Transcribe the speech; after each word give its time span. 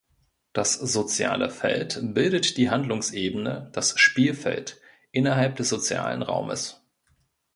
Das 0.53 0.73
soziale 0.73 1.51
Feld 1.51 1.99
bildet 2.15 2.57
die 2.57 2.71
Handlungsebene, 2.71 3.69
das 3.71 3.99
„Spielfeld“, 3.99 4.81
innerhalb 5.11 5.57
des 5.57 5.69
sozialen 5.69 6.23
Raumes. 6.23 6.81